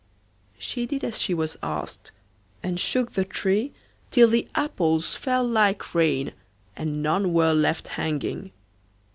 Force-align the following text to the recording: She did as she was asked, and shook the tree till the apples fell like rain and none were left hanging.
She 0.57 0.87
did 0.87 1.03
as 1.03 1.21
she 1.21 1.35
was 1.35 1.57
asked, 1.61 2.11
and 2.63 2.79
shook 2.79 3.11
the 3.11 3.23
tree 3.23 3.71
till 4.09 4.29
the 4.29 4.47
apples 4.55 5.13
fell 5.13 5.47
like 5.47 5.93
rain 5.93 6.31
and 6.75 7.03
none 7.03 7.33
were 7.33 7.53
left 7.53 7.87
hanging. 7.89 8.51